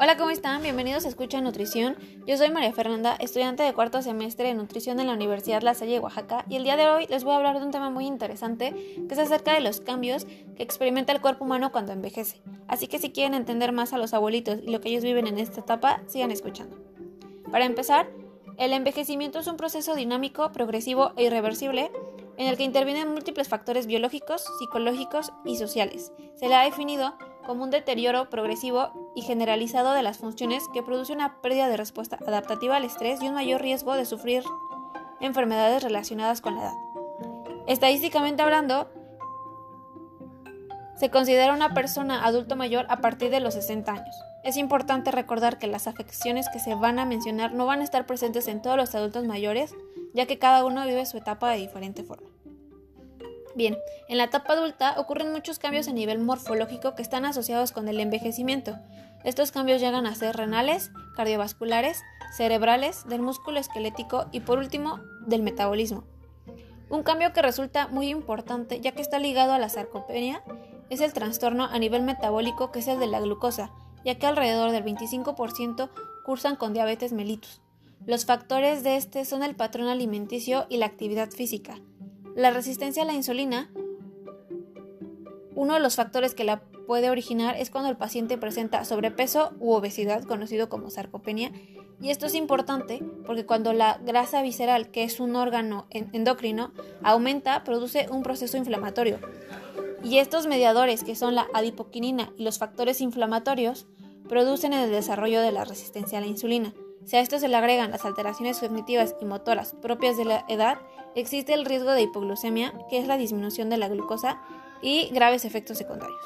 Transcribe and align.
Hola, 0.00 0.16
¿cómo 0.16 0.30
están? 0.30 0.62
Bienvenidos 0.62 1.04
a 1.04 1.08
Escucha 1.08 1.40
Nutrición. 1.40 1.96
Yo 2.24 2.36
soy 2.36 2.50
María 2.50 2.72
Fernanda, 2.72 3.16
estudiante 3.18 3.64
de 3.64 3.74
cuarto 3.74 4.00
semestre 4.00 4.46
de 4.46 4.54
nutrición 4.54 5.00
en 5.00 5.08
la 5.08 5.12
Universidad 5.12 5.60
La 5.62 5.74
Salle 5.74 5.94
de 5.94 5.98
Oaxaca, 5.98 6.44
y 6.48 6.54
el 6.54 6.62
día 6.62 6.76
de 6.76 6.88
hoy 6.88 7.08
les 7.08 7.24
voy 7.24 7.32
a 7.32 7.36
hablar 7.38 7.58
de 7.58 7.66
un 7.66 7.72
tema 7.72 7.90
muy 7.90 8.06
interesante 8.06 8.72
que 9.08 9.12
es 9.12 9.18
acerca 9.18 9.54
de 9.54 9.60
los 9.60 9.80
cambios 9.80 10.24
que 10.56 10.62
experimenta 10.62 11.12
el 11.12 11.20
cuerpo 11.20 11.44
humano 11.44 11.72
cuando 11.72 11.90
envejece. 11.90 12.40
Así 12.68 12.86
que 12.86 13.00
si 13.00 13.10
quieren 13.10 13.34
entender 13.34 13.72
más 13.72 13.92
a 13.92 13.98
los 13.98 14.14
abuelitos 14.14 14.60
y 14.62 14.70
lo 14.70 14.80
que 14.80 14.90
ellos 14.90 15.02
viven 15.02 15.26
en 15.26 15.38
esta 15.38 15.62
etapa, 15.62 16.00
sigan 16.06 16.30
escuchando. 16.30 16.76
Para 17.50 17.64
empezar, 17.64 18.08
el 18.56 18.74
envejecimiento 18.74 19.40
es 19.40 19.48
un 19.48 19.56
proceso 19.56 19.96
dinámico, 19.96 20.52
progresivo 20.52 21.12
e 21.16 21.24
irreversible 21.24 21.90
en 22.36 22.46
el 22.46 22.56
que 22.56 22.62
intervienen 22.62 23.12
múltiples 23.12 23.48
factores 23.48 23.88
biológicos, 23.88 24.44
psicológicos 24.60 25.32
y 25.44 25.56
sociales. 25.56 26.12
Se 26.36 26.46
le 26.46 26.54
ha 26.54 26.62
definido 26.62 27.14
como 27.48 27.64
un 27.64 27.70
deterioro 27.70 28.28
progresivo 28.28 29.12
y 29.14 29.22
generalizado 29.22 29.94
de 29.94 30.02
las 30.02 30.18
funciones 30.18 30.68
que 30.68 30.82
produce 30.82 31.14
una 31.14 31.40
pérdida 31.40 31.66
de 31.66 31.78
respuesta 31.78 32.18
adaptativa 32.26 32.76
al 32.76 32.84
estrés 32.84 33.22
y 33.22 33.28
un 33.28 33.32
mayor 33.32 33.62
riesgo 33.62 33.94
de 33.94 34.04
sufrir 34.04 34.44
enfermedades 35.18 35.82
relacionadas 35.82 36.42
con 36.42 36.56
la 36.56 36.64
edad. 36.64 36.74
Estadísticamente 37.66 38.42
hablando, 38.42 38.90
se 40.96 41.08
considera 41.08 41.54
una 41.54 41.72
persona 41.72 42.22
adulto 42.22 42.54
mayor 42.54 42.84
a 42.90 43.00
partir 43.00 43.30
de 43.30 43.40
los 43.40 43.54
60 43.54 43.92
años. 43.92 44.16
Es 44.44 44.58
importante 44.58 45.10
recordar 45.10 45.58
que 45.58 45.68
las 45.68 45.86
afecciones 45.86 46.50
que 46.52 46.58
se 46.58 46.74
van 46.74 46.98
a 46.98 47.06
mencionar 47.06 47.54
no 47.54 47.64
van 47.64 47.80
a 47.80 47.84
estar 47.84 48.04
presentes 48.04 48.46
en 48.46 48.60
todos 48.60 48.76
los 48.76 48.94
adultos 48.94 49.24
mayores, 49.24 49.74
ya 50.12 50.26
que 50.26 50.38
cada 50.38 50.66
uno 50.66 50.84
vive 50.84 51.06
su 51.06 51.16
etapa 51.16 51.50
de 51.50 51.56
diferente 51.56 52.04
forma. 52.04 52.28
Bien, 53.58 53.76
en 54.06 54.18
la 54.18 54.24
etapa 54.24 54.52
adulta 54.52 54.94
ocurren 54.98 55.32
muchos 55.32 55.58
cambios 55.58 55.88
a 55.88 55.92
nivel 55.92 56.20
morfológico 56.20 56.94
que 56.94 57.02
están 57.02 57.24
asociados 57.24 57.72
con 57.72 57.88
el 57.88 57.98
envejecimiento. 57.98 58.78
Estos 59.24 59.50
cambios 59.50 59.80
llegan 59.80 60.06
a 60.06 60.14
ser 60.14 60.36
renales, 60.36 60.92
cardiovasculares, 61.16 62.04
cerebrales, 62.36 63.08
del 63.08 63.20
músculo 63.20 63.58
esquelético 63.58 64.26
y 64.30 64.38
por 64.38 64.60
último 64.60 65.00
del 65.26 65.42
metabolismo. 65.42 66.04
Un 66.88 67.02
cambio 67.02 67.32
que 67.32 67.42
resulta 67.42 67.88
muy 67.88 68.10
importante 68.10 68.80
ya 68.80 68.92
que 68.92 69.02
está 69.02 69.18
ligado 69.18 69.52
a 69.52 69.58
la 69.58 69.68
sarcopenia 69.68 70.40
es 70.88 71.00
el 71.00 71.12
trastorno 71.12 71.64
a 71.64 71.80
nivel 71.80 72.04
metabólico 72.04 72.70
que 72.70 72.78
es 72.78 72.86
el 72.86 73.00
de 73.00 73.08
la 73.08 73.18
glucosa, 73.18 73.72
ya 74.04 74.20
que 74.20 74.26
alrededor 74.28 74.70
del 74.70 74.84
25% 74.84 75.90
cursan 76.24 76.54
con 76.54 76.74
diabetes 76.74 77.12
mellitus. 77.12 77.60
Los 78.06 78.24
factores 78.24 78.84
de 78.84 78.94
este 78.94 79.24
son 79.24 79.42
el 79.42 79.56
patrón 79.56 79.88
alimenticio 79.88 80.66
y 80.68 80.76
la 80.76 80.86
actividad 80.86 81.30
física. 81.30 81.80
La 82.38 82.52
resistencia 82.52 83.02
a 83.02 83.04
la 83.04 83.14
insulina, 83.14 83.68
uno 85.56 85.74
de 85.74 85.80
los 85.80 85.96
factores 85.96 86.36
que 86.36 86.44
la 86.44 86.60
puede 86.86 87.10
originar 87.10 87.56
es 87.56 87.68
cuando 87.68 87.90
el 87.90 87.96
paciente 87.96 88.38
presenta 88.38 88.84
sobrepeso 88.84 89.54
u 89.58 89.72
obesidad, 89.72 90.22
conocido 90.22 90.68
como 90.68 90.88
sarcopenia, 90.88 91.50
y 92.00 92.10
esto 92.10 92.26
es 92.26 92.36
importante 92.36 93.02
porque 93.26 93.44
cuando 93.44 93.72
la 93.72 93.98
grasa 94.04 94.40
visceral, 94.40 94.92
que 94.92 95.02
es 95.02 95.18
un 95.18 95.34
órgano 95.34 95.88
endocrino, 95.90 96.70
aumenta, 97.02 97.64
produce 97.64 98.06
un 98.08 98.22
proceso 98.22 98.56
inflamatorio. 98.56 99.18
Y 100.04 100.18
estos 100.18 100.46
mediadores, 100.46 101.02
que 101.02 101.16
son 101.16 101.34
la 101.34 101.48
adipoquinina 101.54 102.32
y 102.36 102.44
los 102.44 102.60
factores 102.60 103.00
inflamatorios, 103.00 103.88
producen 104.28 104.74
el 104.74 104.92
desarrollo 104.92 105.40
de 105.40 105.50
la 105.50 105.64
resistencia 105.64 106.18
a 106.18 106.20
la 106.20 106.28
insulina. 106.28 106.72
Si 107.04 107.16
a 107.16 107.20
esto 107.20 107.40
se 107.40 107.48
le 107.48 107.56
agregan 107.56 107.90
las 107.90 108.04
alteraciones 108.04 108.60
cognitivas 108.60 109.16
y 109.20 109.24
motoras 109.24 109.74
propias 109.82 110.16
de 110.16 110.24
la 110.24 110.44
edad, 110.46 110.78
existe 111.14 111.54
el 111.54 111.64
riesgo 111.64 111.92
de 111.92 112.02
hipoglucemia, 112.02 112.72
que 112.88 112.98
es 112.98 113.06
la 113.06 113.16
disminución 113.16 113.70
de 113.70 113.76
la 113.76 113.88
glucosa, 113.88 114.40
y 114.80 115.08
graves 115.08 115.44
efectos 115.44 115.78
secundarios. 115.78 116.20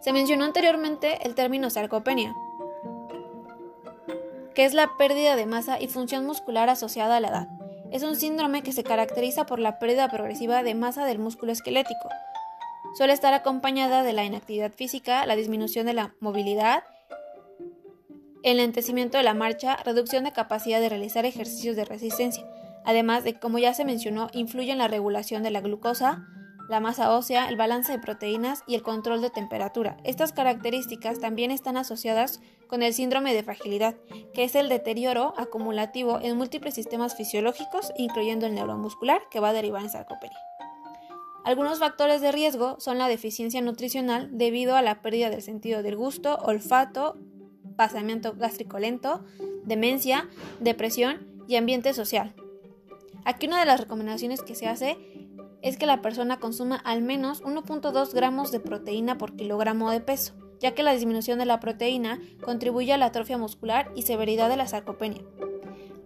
Se 0.00 0.12
mencionó 0.12 0.44
anteriormente 0.44 1.18
el 1.26 1.34
término 1.34 1.68
sarcopenia, 1.70 2.34
que 4.54 4.64
es 4.64 4.74
la 4.74 4.96
pérdida 4.96 5.36
de 5.36 5.46
masa 5.46 5.80
y 5.80 5.88
función 5.88 6.26
muscular 6.26 6.68
asociada 6.68 7.16
a 7.16 7.20
la 7.20 7.28
edad. 7.28 7.48
Es 7.90 8.02
un 8.02 8.16
síndrome 8.16 8.62
que 8.62 8.72
se 8.72 8.84
caracteriza 8.84 9.46
por 9.46 9.58
la 9.58 9.78
pérdida 9.78 10.08
progresiva 10.08 10.62
de 10.62 10.74
masa 10.74 11.04
del 11.04 11.18
músculo 11.18 11.52
esquelético. 11.52 12.08
Suele 12.96 13.12
estar 13.12 13.34
acompañada 13.34 14.02
de 14.02 14.12
la 14.12 14.24
inactividad 14.24 14.72
física, 14.72 15.26
la 15.26 15.36
disminución 15.36 15.86
de 15.86 15.94
la 15.94 16.14
movilidad 16.20 16.84
el 18.42 18.58
lentecimiento 18.58 19.18
de 19.18 19.24
la 19.24 19.34
marcha, 19.34 19.76
reducción 19.84 20.24
de 20.24 20.32
capacidad 20.32 20.80
de 20.80 20.88
realizar 20.88 21.24
ejercicios 21.24 21.76
de 21.76 21.84
resistencia, 21.84 22.46
además 22.88 23.22
de, 23.22 23.38
como 23.38 23.58
ya 23.58 23.74
se 23.74 23.84
mencionó, 23.84 24.28
influye 24.32 24.72
en 24.72 24.78
la 24.78 24.88
regulación 24.88 25.42
de 25.42 25.50
la 25.50 25.60
glucosa, 25.60 26.26
la 26.70 26.80
masa 26.80 27.14
ósea, 27.14 27.50
el 27.50 27.56
balance 27.56 27.92
de 27.92 27.98
proteínas 27.98 28.62
y 28.66 28.76
el 28.76 28.82
control 28.82 29.20
de 29.20 29.28
temperatura. 29.28 29.98
Estas 30.04 30.32
características 30.32 31.20
también 31.20 31.50
están 31.50 31.76
asociadas 31.76 32.40
con 32.66 32.82
el 32.82 32.94
síndrome 32.94 33.34
de 33.34 33.42
fragilidad, 33.42 33.96
que 34.32 34.44
es 34.44 34.54
el 34.54 34.70
deterioro 34.70 35.34
acumulativo 35.36 36.18
en 36.22 36.38
múltiples 36.38 36.72
sistemas 36.72 37.14
fisiológicos, 37.14 37.92
incluyendo 37.98 38.46
el 38.46 38.54
neuromuscular, 38.54 39.20
que 39.30 39.38
va 39.40 39.50
a 39.50 39.52
derivar 39.52 39.82
en 39.82 39.90
sarcopenia. 39.90 40.38
Algunos 41.44 41.80
factores 41.80 42.22
de 42.22 42.32
riesgo 42.32 42.80
son 42.80 42.96
la 42.96 43.06
deficiencia 43.06 43.60
nutricional 43.60 44.30
debido 44.32 44.76
a 44.76 44.82
la 44.82 45.02
pérdida 45.02 45.28
del 45.28 45.42
sentido 45.42 45.82
del 45.82 45.96
gusto, 45.96 46.36
olfato 46.36 47.18
pasamiento 47.76 48.34
gástrico 48.34 48.78
lento, 48.78 49.24
demencia, 49.64 50.26
depresión 50.58 51.44
y 51.46 51.56
ambiente 51.56 51.92
social. 51.92 52.34
Aquí 53.24 53.46
una 53.46 53.60
de 53.60 53.66
las 53.66 53.80
recomendaciones 53.80 54.42
que 54.42 54.54
se 54.54 54.68
hace 54.68 54.96
es 55.62 55.76
que 55.76 55.86
la 55.86 56.02
persona 56.02 56.38
consuma 56.38 56.76
al 56.76 57.02
menos 57.02 57.42
1.2 57.42 58.12
gramos 58.14 58.52
de 58.52 58.60
proteína 58.60 59.18
por 59.18 59.36
kilogramo 59.36 59.90
de 59.90 60.00
peso, 60.00 60.34
ya 60.60 60.74
que 60.74 60.82
la 60.82 60.92
disminución 60.92 61.38
de 61.38 61.46
la 61.46 61.60
proteína 61.60 62.20
contribuye 62.44 62.92
a 62.92 62.96
la 62.96 63.06
atrofia 63.06 63.38
muscular 63.38 63.90
y 63.94 64.02
severidad 64.02 64.48
de 64.48 64.56
la 64.56 64.68
sarcopenia. 64.68 65.22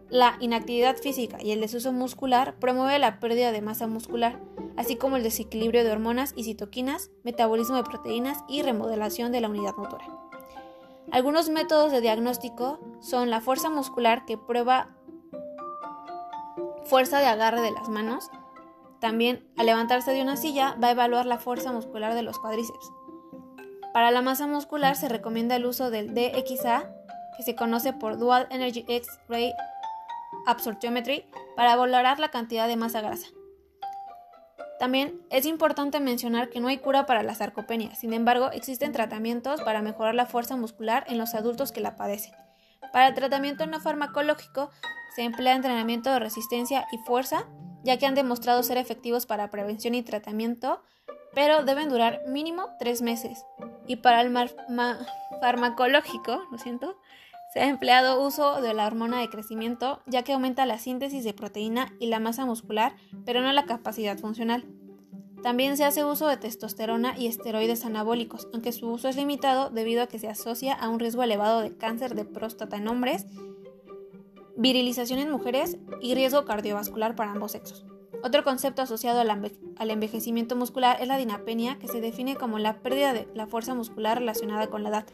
La 0.08 0.36
inactividad 0.40 0.96
física 0.96 1.38
y 1.42 1.52
el 1.52 1.60
desuso 1.60 1.90
muscular 1.92 2.56
promueve 2.58 2.98
la 2.98 3.18
pérdida 3.18 3.50
de 3.50 3.62
masa 3.62 3.86
muscular, 3.86 4.40
así 4.76 4.96
como 4.96 5.16
el 5.16 5.22
desequilibrio 5.22 5.84
de 5.84 5.90
hormonas 5.90 6.34
y 6.36 6.44
citoquinas, 6.44 7.10
metabolismo 7.22 7.76
de 7.76 7.84
proteínas 7.84 8.44
y 8.48 8.62
remodelación 8.62 9.32
de 9.32 9.40
la 9.40 9.48
unidad 9.48 9.74
motora. 9.76 10.04
Algunos 11.10 11.48
métodos 11.48 11.92
de 11.92 12.00
diagnóstico 12.00 12.78
son 13.00 13.30
la 13.30 13.40
fuerza 13.40 13.70
muscular 13.70 14.24
que 14.24 14.38
prueba 14.38 14.96
fuerza 16.84 17.20
de 17.20 17.26
agarre 17.26 17.60
de 17.60 17.70
las 17.70 17.88
manos. 17.88 18.30
También 19.00 19.48
al 19.56 19.66
levantarse 19.66 20.12
de 20.12 20.22
una 20.22 20.36
silla 20.36 20.76
va 20.82 20.88
a 20.88 20.92
evaluar 20.92 21.26
la 21.26 21.38
fuerza 21.38 21.72
muscular 21.72 22.14
de 22.14 22.22
los 22.22 22.38
cuádriceps. 22.38 22.92
Para 23.92 24.10
la 24.10 24.22
masa 24.22 24.46
muscular 24.46 24.96
se 24.96 25.08
recomienda 25.08 25.56
el 25.56 25.66
uso 25.66 25.90
del 25.90 26.14
DXA, 26.14 26.90
que 27.36 27.42
se 27.42 27.54
conoce 27.54 27.92
por 27.92 28.18
Dual 28.18 28.46
Energy 28.50 28.84
X-Ray 28.88 29.52
Absorptiometry, 30.46 31.26
para 31.56 31.76
valorar 31.76 32.18
la 32.18 32.30
cantidad 32.30 32.68
de 32.68 32.76
masa 32.76 33.00
grasa. 33.00 33.26
También 34.78 35.20
es 35.30 35.46
importante 35.46 36.00
mencionar 36.00 36.48
que 36.48 36.58
no 36.58 36.68
hay 36.68 36.78
cura 36.78 37.06
para 37.06 37.22
la 37.22 37.34
sarcopenia, 37.34 37.94
sin 37.94 38.12
embargo 38.12 38.50
existen 38.50 38.92
tratamientos 38.92 39.62
para 39.62 39.82
mejorar 39.82 40.14
la 40.14 40.26
fuerza 40.26 40.56
muscular 40.56 41.04
en 41.06 41.18
los 41.18 41.34
adultos 41.34 41.70
que 41.70 41.80
la 41.80 41.96
padecen. 41.96 42.34
Para 42.92 43.14
tratamiento 43.14 43.66
no 43.66 43.80
farmacológico 43.80 44.70
se 45.14 45.22
emplea 45.22 45.54
entrenamiento 45.54 46.10
de 46.10 46.18
resistencia 46.18 46.86
y 46.90 46.98
fuerza, 46.98 47.46
ya 47.84 47.98
que 47.98 48.06
han 48.06 48.14
demostrado 48.14 48.62
ser 48.62 48.78
efectivos 48.78 49.26
para 49.26 49.50
prevención 49.50 49.94
y 49.94 50.02
tratamiento, 50.02 50.82
pero 51.34 51.64
deben 51.64 51.88
durar 51.88 52.22
mínimo 52.26 52.70
tres 52.78 53.02
meses. 53.02 53.44
Y 53.86 53.96
para 53.96 54.20
el 54.20 54.32
farmacológico, 55.40 56.42
lo 56.50 56.58
siento, 56.58 56.98
se 57.52 57.60
ha 57.60 57.68
empleado 57.68 58.24
uso 58.24 58.62
de 58.62 58.72
la 58.72 58.86
hormona 58.86 59.20
de 59.20 59.28
crecimiento 59.28 60.02
ya 60.06 60.22
que 60.22 60.32
aumenta 60.32 60.64
la 60.64 60.78
síntesis 60.78 61.22
de 61.24 61.34
proteína 61.34 61.92
y 62.00 62.06
la 62.06 62.18
masa 62.18 62.46
muscular, 62.46 62.94
pero 63.26 63.42
no 63.42 63.52
la 63.52 63.66
capacidad 63.66 64.18
funcional. 64.18 64.64
También 65.42 65.76
se 65.76 65.84
hace 65.84 66.04
uso 66.04 66.28
de 66.28 66.36
testosterona 66.36 67.18
y 67.18 67.26
esteroides 67.26 67.84
anabólicos, 67.84 68.48
aunque 68.52 68.72
su 68.72 68.88
uso 68.88 69.08
es 69.08 69.16
limitado 69.16 69.70
debido 69.70 70.02
a 70.02 70.06
que 70.06 70.20
se 70.20 70.28
asocia 70.28 70.72
a 70.72 70.88
un 70.88 71.00
riesgo 71.00 71.22
elevado 71.22 71.60
de 71.60 71.76
cáncer 71.76 72.14
de 72.14 72.24
próstata 72.24 72.76
en 72.76 72.86
hombres, 72.86 73.26
virilización 74.56 75.18
en 75.18 75.30
mujeres 75.30 75.78
y 76.00 76.14
riesgo 76.14 76.44
cardiovascular 76.44 77.16
para 77.16 77.32
ambos 77.32 77.52
sexos. 77.52 77.84
Otro 78.22 78.44
concepto 78.44 78.82
asociado 78.82 79.20
al, 79.20 79.90
envejecimiento 79.90 80.54
muscular 80.54 80.98
es 81.00 81.08
la 81.08 81.18
dinapenia, 81.18 81.78
que 81.80 81.88
se 81.88 82.00
define 82.00 82.36
como 82.36 82.60
la 82.60 82.78
pérdida 82.78 83.12
de 83.12 83.26
la 83.34 83.48
fuerza 83.48 83.74
muscular 83.74 84.18
relacionada 84.18 84.68
con 84.68 84.84
la 84.84 84.90
edad, 84.90 85.06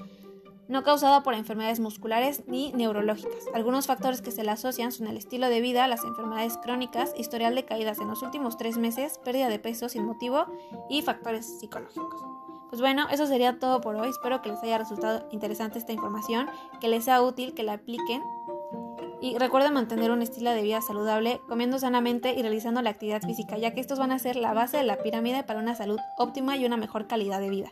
no 0.68 0.82
causada 0.82 1.22
por 1.22 1.34
enfermedades 1.34 1.80
musculares 1.80 2.42
ni 2.46 2.72
neurológicas. 2.72 3.44
Algunos 3.54 3.86
factores 3.86 4.22
que 4.22 4.30
se 4.30 4.44
le 4.44 4.50
asocian 4.50 4.92
son 4.92 5.06
el 5.06 5.16
estilo 5.16 5.48
de 5.48 5.60
vida, 5.60 5.88
las 5.88 6.04
enfermedades 6.04 6.58
crónicas, 6.58 7.12
historial 7.16 7.54
de 7.54 7.64
caídas 7.64 7.98
en 7.98 8.08
los 8.08 8.22
últimos 8.22 8.56
tres 8.56 8.78
meses, 8.78 9.18
pérdida 9.24 9.48
de 9.48 9.58
peso 9.58 9.88
sin 9.88 10.04
motivo 10.04 10.46
y 10.88 11.02
factores 11.02 11.58
psicológicos. 11.58 12.22
Pues 12.68 12.82
bueno, 12.82 13.06
eso 13.10 13.26
sería 13.26 13.58
todo 13.58 13.80
por 13.80 13.96
hoy. 13.96 14.10
Espero 14.10 14.42
que 14.42 14.50
les 14.50 14.62
haya 14.62 14.78
resultado 14.78 15.26
interesante 15.30 15.78
esta 15.78 15.92
información, 15.92 16.48
que 16.80 16.88
les 16.88 17.04
sea 17.04 17.22
útil, 17.22 17.54
que 17.54 17.62
la 17.62 17.74
apliquen. 17.74 18.22
Y 19.20 19.36
recuerden 19.38 19.72
mantener 19.72 20.10
un 20.10 20.22
estilo 20.22 20.50
de 20.50 20.62
vida 20.62 20.80
saludable, 20.80 21.40
comiendo 21.48 21.78
sanamente 21.78 22.34
y 22.34 22.42
realizando 22.42 22.82
la 22.82 22.90
actividad 22.90 23.22
física, 23.22 23.56
ya 23.58 23.72
que 23.72 23.80
estos 23.80 23.98
van 23.98 24.12
a 24.12 24.18
ser 24.18 24.36
la 24.36 24.52
base 24.52 24.76
de 24.76 24.84
la 24.84 24.98
pirámide 24.98 25.42
para 25.42 25.58
una 25.58 25.74
salud 25.74 25.98
óptima 26.18 26.56
y 26.56 26.66
una 26.66 26.76
mejor 26.76 27.08
calidad 27.08 27.40
de 27.40 27.50
vida, 27.50 27.70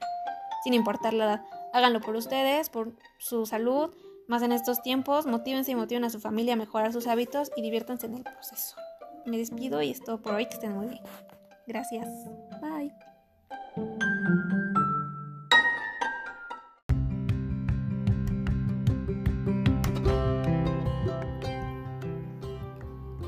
sin 0.64 0.74
importar 0.74 1.12
la 1.12 1.24
edad. 1.26 1.44
Háganlo 1.76 2.00
por 2.00 2.16
ustedes, 2.16 2.70
por 2.70 2.94
su 3.18 3.44
salud, 3.44 3.94
más 4.28 4.40
en 4.40 4.52
estos 4.52 4.80
tiempos. 4.80 5.26
Motívense 5.26 5.72
y 5.72 5.74
motiven 5.74 6.04
a 6.04 6.08
su 6.08 6.20
familia 6.20 6.54
a 6.54 6.56
mejorar 6.56 6.90
sus 6.90 7.06
hábitos 7.06 7.50
y 7.54 7.60
diviértanse 7.60 8.06
en 8.06 8.14
el 8.14 8.22
proceso. 8.22 8.76
Me 9.26 9.36
despido 9.36 9.82
y 9.82 9.90
es 9.90 10.02
todo 10.02 10.22
por 10.22 10.32
hoy. 10.32 10.46
Que 10.46 10.54
estén 10.54 10.72
muy 10.72 10.86
bien. 10.86 11.02
Gracias. 11.66 12.08
Bye. 12.62 12.94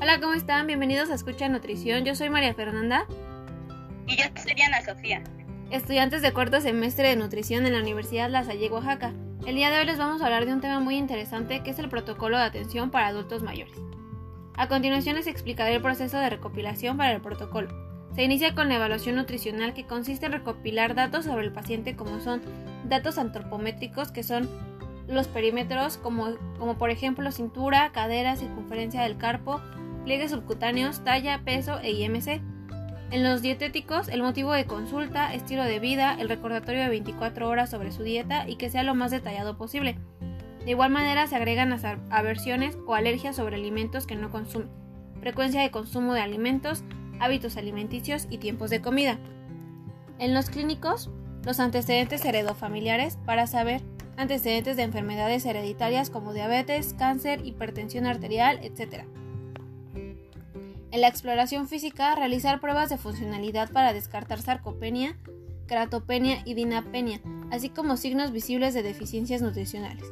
Hola, 0.01 0.19
¿cómo 0.19 0.33
están? 0.33 0.65
Bienvenidos 0.65 1.11
a 1.11 1.13
Escucha 1.13 1.47
Nutrición. 1.49 2.03
Yo 2.03 2.15
soy 2.15 2.31
María 2.31 2.55
Fernanda. 2.55 3.05
Y 4.07 4.17
yo 4.17 4.23
soy 4.41 4.59
Ana 4.59 4.83
Sofía. 4.83 5.21
Estudiantes 5.71 6.23
de 6.23 6.33
cuarto 6.33 6.59
semestre 6.61 7.09
de 7.09 7.15
nutrición 7.15 7.67
en 7.67 7.73
la 7.73 7.79
Universidad 7.79 8.27
La 8.27 8.43
Salle, 8.43 8.71
Oaxaca. 8.71 9.13
El 9.45 9.53
día 9.53 9.69
de 9.69 9.77
hoy 9.77 9.85
les 9.85 9.99
vamos 9.99 10.19
a 10.19 10.25
hablar 10.25 10.47
de 10.47 10.53
un 10.53 10.61
tema 10.61 10.79
muy 10.79 10.95
interesante 10.95 11.61
que 11.61 11.69
es 11.69 11.77
el 11.77 11.89
protocolo 11.89 12.39
de 12.39 12.43
atención 12.43 12.89
para 12.89 13.05
adultos 13.05 13.43
mayores. 13.43 13.77
A 14.55 14.67
continuación 14.67 15.15
les 15.15 15.27
explicaré 15.27 15.75
el 15.75 15.81
proceso 15.83 16.17
de 16.17 16.31
recopilación 16.31 16.97
para 16.97 17.11
el 17.11 17.21
protocolo. 17.21 17.69
Se 18.15 18.23
inicia 18.23 18.55
con 18.55 18.67
la 18.67 18.77
evaluación 18.77 19.15
nutricional 19.15 19.75
que 19.75 19.85
consiste 19.85 20.25
en 20.25 20.31
recopilar 20.31 20.95
datos 20.95 21.25
sobre 21.25 21.45
el 21.45 21.53
paciente 21.53 21.95
como 21.95 22.19
son 22.19 22.41
datos 22.85 23.19
antropométricos 23.19 24.11
que 24.11 24.23
son 24.23 24.49
los 25.07 25.27
perímetros 25.27 25.97
como, 25.97 26.29
como 26.57 26.79
por 26.79 26.89
ejemplo 26.89 27.31
cintura, 27.31 27.91
cadera, 27.91 28.37
circunferencia 28.37 29.03
del 29.03 29.17
carpo, 29.17 29.61
pliegues 30.03 30.31
subcutáneos, 30.31 31.03
talla, 31.03 31.43
peso 31.45 31.79
e 31.79 31.91
IMC. 31.91 32.41
En 33.11 33.23
los 33.23 33.41
dietéticos, 33.41 34.07
el 34.07 34.21
motivo 34.21 34.53
de 34.53 34.65
consulta, 34.65 35.33
estilo 35.33 35.63
de 35.63 35.79
vida, 35.79 36.15
el 36.19 36.29
recordatorio 36.29 36.83
de 36.83 36.89
24 36.89 37.49
horas 37.49 37.71
sobre 37.71 37.91
su 37.91 38.03
dieta 38.03 38.47
y 38.47 38.55
que 38.55 38.69
sea 38.69 38.83
lo 38.83 38.93
más 38.93 39.09
detallado 39.09 39.57
posible. 39.57 39.97
De 40.63 40.71
igual 40.71 40.91
manera 40.91 41.25
se 41.25 41.35
agregan 41.35 41.71
las 41.71 41.83
aversiones 42.11 42.77
o 42.85 42.93
alergias 42.93 43.35
sobre 43.35 43.55
alimentos 43.55 44.05
que 44.05 44.15
no 44.15 44.29
consumen, 44.29 44.69
frecuencia 45.21 45.61
de 45.61 45.71
consumo 45.71 46.13
de 46.13 46.21
alimentos, 46.21 46.83
hábitos 47.19 47.57
alimenticios 47.57 48.27
y 48.29 48.37
tiempos 48.37 48.69
de 48.69 48.81
comida. 48.81 49.17
En 50.19 50.35
los 50.35 50.51
clínicos, 50.51 51.09
los 51.43 51.59
antecedentes 51.59 52.23
heredofamiliares 52.23 53.17
para 53.25 53.47
saber 53.47 53.81
antecedentes 54.17 54.77
de 54.77 54.83
enfermedades 54.83 55.45
hereditarias 55.45 56.11
como 56.11 56.33
diabetes, 56.33 56.93
cáncer, 56.93 57.43
hipertensión 57.43 58.05
arterial, 58.05 58.59
etc. 58.61 59.05
En 60.91 61.01
la 61.01 61.07
exploración 61.07 61.67
física, 61.67 62.15
realizar 62.15 62.59
pruebas 62.59 62.89
de 62.89 62.97
funcionalidad 62.97 63.71
para 63.71 63.93
descartar 63.93 64.41
sarcopenia, 64.41 65.17
cratopenia 65.67 66.41
y 66.45 66.55
dinapenia, 66.55 67.21
así 67.51 67.69
como 67.69 67.95
signos 67.95 68.31
visibles 68.31 68.73
de 68.73 68.81
deficiencias 68.81 69.41
nutricionales. 69.41 70.05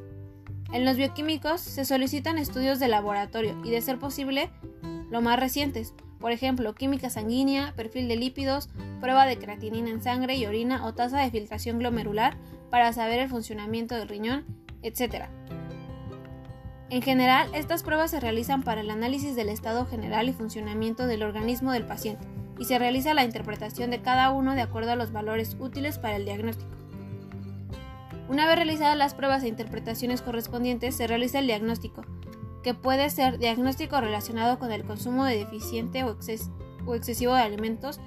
En 0.71 0.85
los 0.85 0.97
bioquímicos 0.97 1.61
se 1.61 1.85
solicitan 1.85 2.37
estudios 2.37 2.79
de 2.79 2.89
laboratorio 2.89 3.59
y, 3.63 3.71
de 3.71 3.81
ser 3.81 3.97
posible, 3.97 4.51
lo 5.09 5.21
más 5.21 5.39
recientes, 5.39 5.95
por 6.19 6.31
ejemplo, 6.31 6.75
química 6.75 7.09
sanguínea, 7.09 7.73
perfil 7.75 8.07
de 8.07 8.17
lípidos, 8.17 8.69
prueba 9.01 9.25
de 9.25 9.37
creatinina 9.37 9.89
en 9.89 10.03
sangre 10.03 10.35
y 10.35 10.45
orina 10.45 10.85
o 10.85 10.93
tasa 10.93 11.21
de 11.21 11.31
filtración 11.31 11.79
glomerular 11.79 12.37
para 12.69 12.91
saber 12.93 13.19
el 13.19 13.29
funcionamiento 13.29 13.95
del 13.95 14.09
riñón, 14.09 14.45
etc. 14.81 15.25
En 16.89 17.01
general, 17.01 17.49
estas 17.53 17.83
pruebas 17.83 18.11
se 18.11 18.21
realizan 18.21 18.63
para 18.63 18.79
el 18.79 18.89
análisis 18.89 19.35
del 19.35 19.49
estado 19.49 19.85
general 19.87 20.29
y 20.29 20.33
funcionamiento 20.33 21.05
del 21.05 21.23
organismo 21.23 21.73
del 21.73 21.85
paciente, 21.85 22.25
y 22.57 22.63
se 22.65 22.79
realiza 22.79 23.13
la 23.13 23.25
interpretación 23.25 23.91
de 23.91 24.01
cada 24.01 24.31
uno 24.31 24.55
de 24.55 24.61
acuerdo 24.61 24.91
a 24.91 24.95
los 24.95 25.11
valores 25.11 25.57
útiles 25.59 25.99
para 25.99 26.15
el 26.15 26.23
diagnóstico. 26.23 26.71
Una 28.29 28.45
vez 28.45 28.55
realizadas 28.55 28.97
las 28.97 29.13
pruebas 29.13 29.43
e 29.43 29.49
interpretaciones 29.49 30.21
correspondientes, 30.21 30.95
se 30.95 31.07
realiza 31.07 31.39
el 31.39 31.47
diagnóstico, 31.47 32.03
que 32.63 32.73
puede 32.73 33.09
ser 33.09 33.37
diagnóstico 33.37 33.99
relacionado 33.99 34.57
con 34.57 34.71
el 34.71 34.85
consumo 34.85 35.25
de 35.25 35.37
deficiente 35.37 36.05
o, 36.05 36.17
o 36.85 36.95
excesivo 36.95 37.33
de 37.33 37.41
alimentos, 37.41 37.99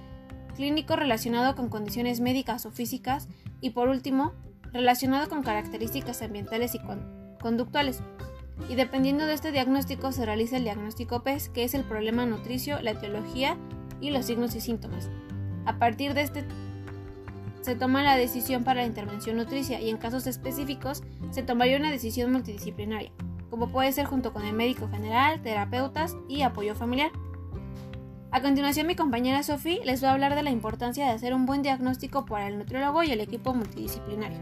clínico 0.57 0.97
relacionado 0.97 1.55
con 1.55 1.69
condiciones 1.69 2.21
médicas 2.21 2.65
o 2.65 2.71
físicas, 2.71 3.29
y 3.61 3.71
por 3.71 3.91
último, 3.91 4.33
relacionado 4.73 5.29
con 5.29 5.43
características 5.43 6.23
ambientales 6.23 6.75
y 6.75 6.81
conductuales 7.41 8.03
y 8.69 8.75
dependiendo 8.75 9.27
de 9.27 9.35
este 9.35 9.53
diagnóstico 9.53 10.13
se 10.13 10.25
realiza 10.25 10.57
el 10.57 10.65
diagnóstico 10.65 11.23
PES, 11.23 11.49
que 11.49 11.65
es 11.65 11.75
el 11.75 11.85
problema 11.85 12.27
nutricio, 12.27 12.81
la 12.81 12.93
etiología 12.93 13.57
y 14.01 14.11
los 14.11 14.27
signos 14.27 14.55
y 14.55 14.61
síntomas. 14.61 15.11
A 15.67 15.79
partir 15.79 16.15
de 16.15 16.23
este 16.23 16.45
se 17.61 17.75
toma 17.75 18.03
la 18.03 18.17
decisión 18.17 18.65
para 18.65 18.81
la 18.81 18.87
intervención 18.87 19.37
nutricia 19.37 19.81
y 19.81 19.91
en 19.91 19.99
casos 19.99 20.27
específicos 20.27 21.03
se 21.31 21.43
tomaría 21.43 21.77
una 21.77 21.91
decisión 21.91 22.33
multidisciplinaria, 22.33 23.13
como 23.51 23.71
puede 23.71 23.93
ser 23.93 24.07
junto 24.07 24.33
con 24.33 24.45
el 24.45 24.55
médico 24.55 24.89
general, 24.89 25.43
terapeutas 25.43 26.17
y 26.29 26.43
apoyo 26.43 26.75
familiar. 26.75 27.11
A 28.33 28.41
continuación 28.41 28.87
mi 28.87 28.95
compañera 28.95 29.43
Sophie 29.43 29.85
les 29.85 30.03
va 30.03 30.11
a 30.11 30.13
hablar 30.13 30.37
de 30.37 30.43
la 30.43 30.51
importancia 30.51 31.05
de 31.05 31.13
hacer 31.13 31.35
un 31.35 31.47
buen 31.47 31.63
diagnóstico 31.63 32.25
para 32.25 32.47
el 32.47 32.59
nutriólogo 32.59 33.03
y 33.03 33.11
el 33.11 33.21
equipo 33.21 33.53
multidisciplinario. 33.53 34.39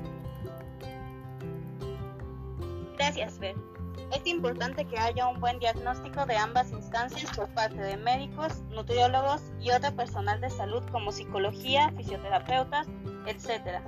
Gracias, 2.98 3.38
Fer. 3.38 3.77
Es 4.12 4.26
importante 4.26 4.86
que 4.86 4.98
haya 4.98 5.28
un 5.28 5.38
buen 5.38 5.58
diagnóstico 5.58 6.24
de 6.24 6.36
ambas 6.36 6.72
instancias 6.72 7.30
por 7.36 7.46
parte 7.48 7.76
de 7.76 7.98
médicos, 7.98 8.62
nutriólogos 8.70 9.42
y 9.60 9.70
otro 9.70 9.94
personal 9.94 10.40
de 10.40 10.48
salud 10.48 10.82
como 10.90 11.12
psicología, 11.12 11.92
fisioterapeutas, 11.94 12.86
etc. 13.26 13.82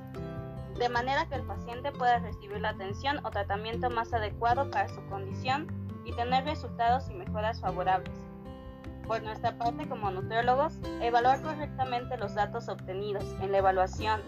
De 0.79 0.89
manera 0.91 1.27
que 1.27 1.37
el 1.37 1.43
paciente 1.43 1.91
pueda 1.93 2.19
recibir 2.19 2.61
la 2.61 2.71
atención 2.71 3.25
o 3.25 3.31
tratamiento 3.31 3.89
más 3.89 4.13
adecuado 4.13 4.71
para 4.71 4.89
su 4.89 5.03
condición 5.07 5.67
y 6.05 6.13
tener 6.13 6.45
resultados 6.45 7.09
y 7.09 7.15
mejoras 7.15 7.61
favorables. 7.61 8.13
Por 9.07 9.23
nuestra 9.23 9.57
parte 9.57 9.89
como 9.89 10.11
nutriólogos, 10.11 10.75
evaluar 11.01 11.41
correctamente 11.41 12.19
los 12.19 12.35
datos 12.35 12.69
obtenidos 12.69 13.25
en 13.41 13.53
la 13.53 13.59
evaluación, 13.59 14.21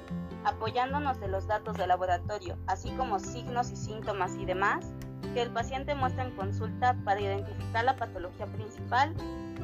apoyándonos 0.45 1.21
de 1.21 1.29
los 1.29 1.47
datos 1.47 1.77
de 1.77 1.87
laboratorio, 1.87 2.57
así 2.67 2.91
como 2.93 3.19
signos 3.19 3.71
y 3.71 3.77
síntomas 3.77 4.35
y 4.37 4.45
demás, 4.45 4.93
que 5.33 5.43
el 5.43 5.51
paciente 5.51 5.95
muestra 5.95 6.25
en 6.25 6.37
consulta 6.37 6.97
para 7.05 7.21
identificar 7.21 7.85
la 7.85 7.97
patología 7.97 8.47
principal 8.47 9.15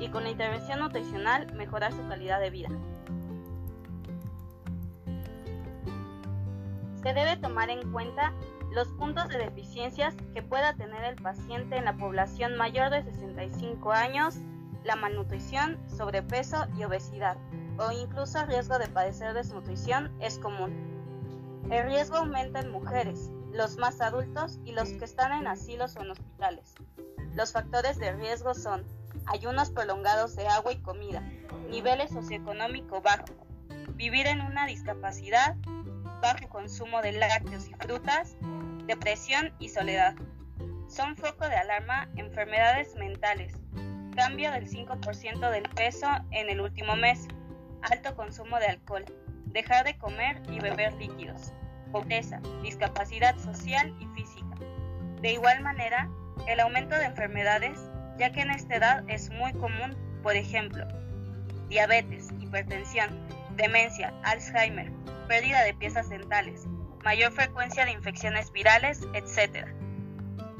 y 0.01 0.09
con 0.09 0.25
la 0.25 0.31
intervención 0.31 0.81
nutricional 0.81 1.53
mejorar 1.55 1.93
su 1.93 2.07
calidad 2.09 2.41
de 2.41 2.51
vida. 2.51 2.69
Se 7.03 7.13
debe 7.15 7.37
tomar 7.37 7.71
en 7.71 7.93
cuenta 7.93 8.33
los 8.73 8.89
puntos 8.89 9.29
de 9.29 9.39
deficiencias 9.39 10.15
que 10.35 10.43
pueda 10.43 10.75
tener 10.75 11.03
el 11.05 11.17
paciente 11.17 11.77
en 11.77 11.85
la 11.85 11.97
población 11.97 12.57
mayor 12.57 12.91
de 12.91 13.03
65 13.03 13.93
años, 13.93 14.37
la 14.85 14.97
malnutrición, 14.97 15.79
sobrepeso 15.87 16.67
y 16.77 16.85
obesidad, 16.85 17.37
o 17.79 17.91
incluso 17.93 18.41
el 18.41 18.49
riesgo 18.49 18.79
de 18.79 18.89
padecer 18.89 19.33
desnutrición 19.35 20.11
es 20.21 20.39
común. 20.39 20.73
El 21.71 21.87
riesgo 21.87 22.17
aumenta 22.17 22.61
en 22.61 22.71
mujeres, 22.71 23.31
los 23.53 23.77
más 23.77 24.01
adultos 24.01 24.59
y 24.65 24.73
los 24.73 24.91
que 24.91 25.05
están 25.05 25.33
en 25.33 25.47
asilos 25.47 25.97
o 25.97 26.03
en 26.03 26.11
hospitales. 26.11 26.75
Los 27.35 27.53
factores 27.53 27.99
de 27.99 28.13
riesgo 28.13 28.55
son 28.55 28.85
ayunos 29.27 29.71
prolongados 29.71 30.37
de 30.37 30.47
agua 30.49 30.73
y 30.73 30.81
comida, 30.81 31.21
niveles 31.69 32.11
socioeconómico 32.11 33.01
bajo, 33.01 33.25
vivir 33.95 34.27
en 34.27 34.41
una 34.41 34.67
discapacidad, 34.67 35.57
bajo 36.21 36.49
consumo 36.49 37.01
de 37.03 37.13
lácteos 37.13 37.69
y 37.69 37.75
frutas, 37.75 38.37
depresión 38.87 39.53
y 39.59 39.69
soledad. 39.69 40.15
Son 40.89 41.17
foco 41.17 41.49
de 41.49 41.57
alarma 41.57 42.09
enfermedades 42.17 42.95
mentales, 42.97 43.55
cambio 44.17 44.51
del 44.51 44.69
5% 44.69 45.51
del 45.51 45.69
peso 45.71 46.09
en 46.31 46.49
el 46.49 46.61
último 46.61 46.97
mes, 46.97 47.29
alto 47.83 48.17
consumo 48.17 48.59
de 48.59 48.67
alcohol, 48.67 49.05
dejar 49.47 49.85
de 49.85 49.99
comer 49.99 50.43
y 50.51 50.61
beber 50.61 50.95
líquidos 50.95 51.53
pobreza, 51.91 52.41
discapacidad 52.63 53.37
social 53.39 53.95
y 54.01 54.07
física. 54.15 54.57
De 55.21 55.33
igual 55.33 55.63
manera, 55.63 56.09
el 56.47 56.61
aumento 56.61 56.97
de 56.97 57.05
enfermedades, 57.05 57.79
ya 58.19 58.33
que 58.33 58.41
en 58.41 58.51
esta 58.51 58.77
edad 58.77 59.05
es 59.09 59.31
muy 59.31 59.53
común, 59.55 59.97
por 60.23 60.37
ejemplo, 60.37 60.87
diabetes, 61.69 62.29
hipertensión, 62.41 63.29
demencia, 63.57 64.13
Alzheimer, 64.23 64.91
pérdida 65.27 65.63
de 65.63 65.75
piezas 65.75 66.09
dentales, 66.09 66.67
mayor 67.05 67.33
frecuencia 67.33 67.85
de 67.85 67.93
infecciones 67.93 68.53
virales, 68.53 69.07
etc. 69.15 69.67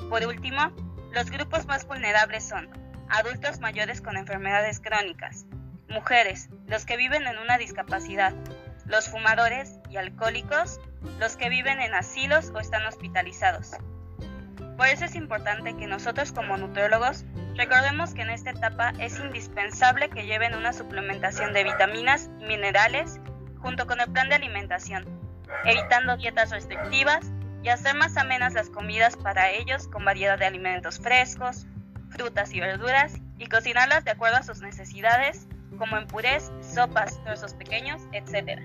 Por 0.09 0.27
último, 0.27 0.73
los 1.13 1.31
grupos 1.31 1.67
más 1.67 1.87
vulnerables 1.87 2.47
son 2.47 2.69
adultos 3.09 3.61
mayores 3.61 4.01
con 4.01 4.17
enfermedades 4.17 4.81
crónicas, 4.81 5.47
mujeres, 5.89 6.51
los 6.67 6.85
que 6.85 6.97
viven 6.97 7.27
en 7.27 7.39
una 7.39 7.59
discapacidad, 7.59 8.35
los 8.89 9.09
fumadores 9.09 9.79
y 9.91 9.97
alcohólicos, 9.97 10.81
los 11.21 11.37
que 11.37 11.49
viven 11.49 11.81
en 11.81 11.95
asilos 11.95 12.51
o 12.55 12.59
están 12.59 12.85
hospitalizados. 12.87 13.77
Por 14.77 14.87
eso 14.87 15.05
es 15.05 15.15
importante 15.17 15.77
que 15.77 15.87
nosotros 15.87 16.33
como 16.33 16.57
nutriólogos 16.57 17.25
recordemos 17.57 18.15
que 18.15 18.23
en 18.23 18.31
esta 18.31 18.51
etapa 18.51 18.93
es 18.99 19.19
indispensable 19.19 20.09
que 20.09 20.25
lleven 20.25 20.55
una 20.55 20.73
suplementación 20.73 21.53
de 21.53 21.65
vitaminas 21.65 22.31
y 22.41 22.45
minerales 22.45 23.21
junto 23.61 23.87
con 23.87 24.01
el 24.01 24.11
plan 24.13 24.29
de 24.29 24.37
alimentación, 24.37 25.05
evitando 25.65 26.17
dietas 26.17 26.51
restrictivas 26.51 27.27
y 27.65 27.71
hacer 27.71 27.97
más 27.97 28.17
amenas 28.17 28.55
las 28.55 28.71
comidas 28.71 29.17
para 29.17 29.51
ellos 29.51 29.89
con 29.89 30.05
variedad 30.05 30.39
de 30.39 30.47
alimentos 30.47 31.01
frescos, 31.01 31.67
frutas 32.11 32.53
y 32.53 32.61
verduras 32.61 33.15
y 33.37 33.49
cocinarlas 33.49 34.05
de 34.05 34.13
acuerdo 34.13 34.37
a 34.37 34.43
sus 34.45 34.61
necesidades, 34.61 35.48
como 35.77 35.97
en 35.97 36.07
purés, 36.07 36.51
sopas, 36.61 37.23
trozos 37.25 37.55
pequeños, 37.55 38.03
etc. 38.13 38.61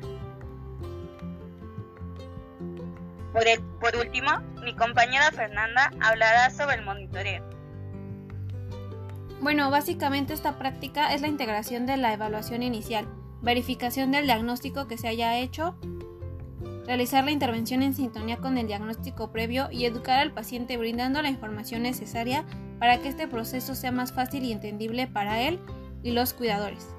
Por, 3.33 3.43
por 3.79 3.95
último, 3.95 4.29
mi 4.63 4.75
compañera 4.75 5.31
Fernanda 5.31 5.91
hablará 6.01 6.50
sobre 6.50 6.75
el 6.75 6.86
monitoreo. 6.86 7.43
Bueno, 9.41 9.69
básicamente 9.69 10.33
esta 10.33 10.57
práctica 10.57 11.13
es 11.13 11.22
la 11.22 11.27
integración 11.27 11.86
de 11.86 11.98
la 11.98 12.13
evaluación 12.13 12.63
inicial, 12.63 13.07
verificación 13.41 14.12
del 14.12 14.25
diagnóstico 14.25 14.88
que 14.88 14.98
se 14.98 15.10
haya 15.10 15.38
hecho, 15.38 15.75
realizar 16.86 17.24
la 17.24 17.31
intervención 17.31 17.81
en 17.81 17.93
sintonía 17.93 18.38
con 18.38 18.57
el 18.57 18.67
diagnóstico 18.67 19.31
previo 19.31 19.67
y 19.72 19.86
educar 19.86 20.19
al 20.19 20.33
paciente 20.33 20.77
brindando 20.77 21.22
la 21.22 21.29
información 21.29 21.83
necesaria 21.83 22.45
para 22.79 23.00
que 23.00 23.10
este 23.10 23.27
proceso 23.27 23.75
sea 23.75 23.91
más 23.91 24.13
fácil 24.13 24.43
y 24.43 24.51
entendible 24.51 25.07
para 25.07 25.41
él 25.41 25.60
y 26.03 26.12
los 26.12 26.33
cuidadores. 26.33 26.93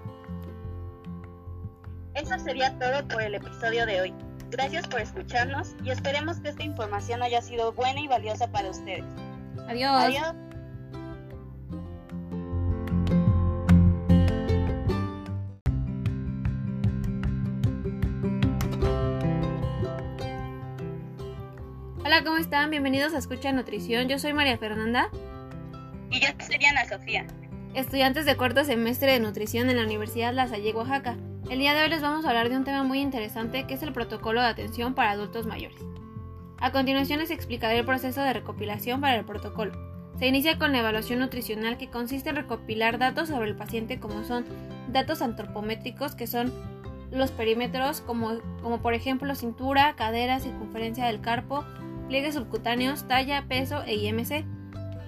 Eso 2.15 2.39
sería 2.39 2.77
todo 2.79 3.07
por 3.09 3.23
el 3.23 3.35
episodio 3.35 3.87
de 3.87 4.01
hoy. 4.01 4.15
Gracias 4.51 4.87
por 4.87 5.01
escucharnos 5.01 5.75
y 5.85 5.91
esperemos 5.91 6.39
que 6.39 6.49
esta 6.49 6.63
información 6.63 7.23
haya 7.23 7.43
sido 7.43 7.73
buena 7.73 8.01
y 8.01 8.09
valiosa 8.09 8.51
para 8.51 8.71
ustedes. 8.71 9.05
Adiós. 9.69 9.93
Adiós. 9.93 10.35
Hola, 22.05 22.23
¿cómo 22.23 22.37
están? 22.37 22.71
Bienvenidos 22.71 23.13
a 23.15 23.19
Escucha 23.19 23.51
Nutrición. 23.51 24.09
Yo 24.09 24.21
soy 24.21 24.35
María 24.35 24.57
Fernanda. 24.57 25.09
Y 26.11 26.21
yo 26.21 26.29
soy 26.47 26.65
Ana 26.65 26.89
Sofía. 26.89 27.27
Estudiantes 27.75 28.25
de 28.25 28.37
cuarto 28.37 28.63
semestre 28.63 29.11
de 29.11 29.19
nutrición 29.19 29.69
en 29.69 29.79
la 29.79 29.83
Universidad 29.83 30.33
La 30.33 30.47
Salle, 30.47 30.73
Oaxaca. 30.73 31.17
El 31.51 31.59
día 31.59 31.75
de 31.75 31.83
hoy 31.83 31.89
les 31.89 32.03
vamos 32.03 32.25
a 32.25 32.29
hablar 32.29 32.49
de 32.49 32.57
un 32.57 32.63
tema 32.63 32.85
muy 32.85 33.01
interesante 33.01 33.67
que 33.67 33.75
es 33.75 33.83
el 33.83 33.93
protocolo 33.93 34.41
de 34.41 34.47
atención 34.47 34.95
para 34.95 35.11
adultos 35.11 35.45
mayores. 35.45 35.81
A 36.59 36.71
continuación 36.71 37.19
les 37.19 37.33
explicaré 37.33 37.81
el 37.81 37.85
proceso 37.85 38.21
de 38.21 38.33
recopilación 38.33 39.01
para 39.01 39.17
el 39.17 39.25
protocolo. 39.25 39.73
Se 40.21 40.29
inicia 40.29 40.57
con 40.57 40.71
la 40.71 40.79
evaluación 40.79 41.19
nutricional 41.19 41.77
que 41.77 41.91
consiste 41.91 42.31
en 42.31 42.37
recopilar 42.37 42.99
datos 42.99 43.29
sobre 43.31 43.49
el 43.49 43.57
paciente 43.57 43.99
como 43.99 44.23
son 44.23 44.45
datos 44.93 45.21
antropométricos 45.21 46.15
que 46.15 46.29
son 46.29 46.53
los 47.11 47.33
perímetros 47.33 48.03
como, 48.03 48.39
como 48.63 48.83
por 48.83 48.95
ejemplo 48.95 49.35
cintura, 49.35 49.97
cadera, 49.97 50.39
circunferencia 50.39 51.07
del 51.07 51.21
carpo, 51.21 51.65
pliegues 52.07 52.37
subcutáneos, 52.37 53.09
talla, 53.09 53.47
peso 53.49 53.83
e 53.83 53.97
IMC. 53.97 54.45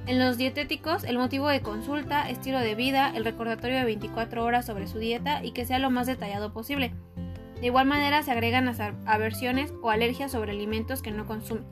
En 0.06 0.20
los 0.20 0.38
dietéticos, 0.38 1.02
el 1.02 1.18
motivo 1.18 1.48
de 1.48 1.62
consulta, 1.62 2.30
estilo 2.30 2.60
de 2.60 2.76
vida, 2.76 3.12
el 3.12 3.24
recordatorio 3.24 3.76
de 3.76 3.84
24 3.84 4.44
horas 4.44 4.64
sobre 4.64 4.86
su 4.86 4.98
dieta 4.98 5.44
y 5.44 5.50
que 5.50 5.66
sea 5.66 5.80
lo 5.80 5.90
más 5.90 6.06
detallado 6.06 6.52
posible. 6.52 6.92
De 7.60 7.66
igual 7.66 7.86
manera 7.86 8.22
se 8.22 8.30
agregan 8.30 8.66
las 8.66 8.78
aversiones 9.04 9.74
o 9.82 9.90
alergias 9.90 10.30
sobre 10.30 10.52
alimentos 10.52 11.02
que 11.02 11.10
no 11.10 11.26
consume, 11.26 11.62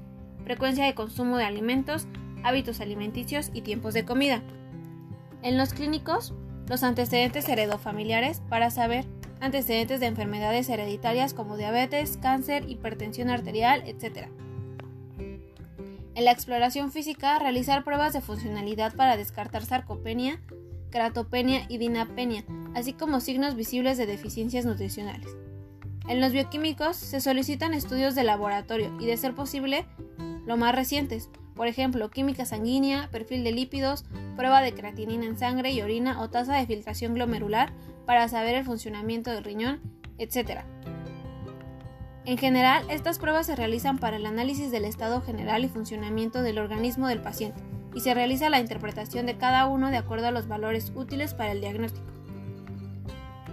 frecuencia 0.43 0.85
de 0.85 0.95
consumo 0.95 1.37
de 1.37 1.45
alimentos, 1.45 2.09
hábitos 2.43 2.81
alimenticios 2.81 3.51
y 3.55 3.63
tiempos 3.63 3.95
de 3.95 4.05
comida. 4.05 4.43
En 5.43 5.57
los 5.57 5.73
clínicos, 5.73 6.35
los 6.69 6.83
antecedentes 6.83 7.49
heredofamiliares 7.49 8.41
para 8.49 8.71
saber 8.71 9.05
antecedentes 9.41 10.01
de 10.01 10.07
enfermedades 10.07 10.69
hereditarias 10.69 11.35
como 11.35 11.57
diabetes, 11.57 12.17
cáncer, 12.17 12.69
hipertensión 12.69 13.31
arterial, 13.31 13.85
etc. 13.87 14.29
En 16.15 16.25
la 16.25 16.31
exploración 16.31 16.93
física, 16.93 17.39
realizar 17.39 17.83
pruebas 17.83 18.13
de 18.13 18.21
funcionalidad 18.21 18.95
para 18.95 19.17
descartar 19.17 19.65
sarcopenia, 19.65 20.41
cratopenia 20.91 21.67
y 21.69 21.79
dinapenia, 21.79 22.45
así 22.75 22.93
como 22.93 23.21
signos 23.21 23.57
visibles 23.57 23.99
de 23.99 24.07
deficiencias 24.07 24.65
nutricionales. 24.65 25.29
En 26.09 26.21
los 26.21 26.33
bioquímicos 26.33 26.97
se 26.97 27.21
solicitan 27.21 27.75
estudios 27.75 28.15
de 28.15 28.23
laboratorio 28.23 28.97
y, 29.01 29.07
de 29.07 29.17
ser 29.17 29.35
posible, 29.35 29.87
lo 30.47 30.57
más 30.57 30.75
recientes, 30.75 31.31
por 31.57 31.67
ejemplo, 31.67 32.11
química 32.11 32.45
sanguínea, 32.45 33.09
perfil 33.11 33.43
de 33.43 33.53
lípidos, 33.53 34.05
prueba 34.37 34.61
de 34.61 34.75
creatinina 34.75 35.25
en 35.25 35.39
sangre 35.39 35.73
y 35.73 35.81
orina 35.81 36.21
o 36.21 36.31
tasa 36.31 36.57
de 36.57 36.67
filtración 36.67 37.15
glomerular 37.15 37.73
para 38.07 38.29
saber 38.29 38.55
el 38.55 38.65
funcionamiento 38.65 39.31
del 39.31 39.45
riñón, 39.45 39.81
etc. 40.19 40.63
En 42.27 42.39
general, 42.39 42.87
estas 42.89 43.19
pruebas 43.19 43.47
se 43.47 43.55
realizan 43.55 43.99
para 43.99 44.17
el 44.17 44.25
análisis 44.25 44.71
del 44.71 44.87
estado 44.87 45.21
general 45.21 45.63
y 45.63 45.69
funcionamiento 45.69 46.43
del 46.43 46.59
organismo 46.59 47.07
del 47.07 47.21
paciente 47.21 47.61
y 47.95 48.01
se 48.01 48.15
realiza 48.15 48.49
la 48.49 48.61
interpretación 48.61 49.27
de 49.27 49.37
cada 49.37 49.67
uno 49.67 49.91
de 49.91 49.99
acuerdo 49.99 50.29
a 50.29 50.31
los 50.31 50.49
valores 50.49 50.91
útiles 50.95 51.35
para 51.35 51.53
el 51.53 51.61
diagnóstico. 51.61 52.07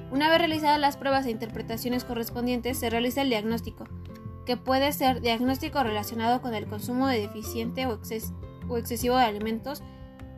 Una 0.09 0.29
vez 0.29 0.37
realizadas 0.37 0.79
las 0.79 0.95
pruebas 0.95 1.25
e 1.25 1.31
interpretaciones 1.31 2.05
correspondientes, 2.05 2.77
se 2.77 2.89
realiza 2.89 3.21
el 3.21 3.29
diagnóstico, 3.29 3.85
que 4.45 4.55
puede 4.55 4.93
ser 4.93 5.19
diagnóstico 5.19 5.83
relacionado 5.83 6.41
con 6.41 6.55
el 6.55 6.65
consumo 6.65 7.07
de 7.07 7.19
deficiente 7.19 7.85
o, 7.87 7.99
excesivo 8.77 9.17
de 9.17 9.23
alimentos, 9.23 9.83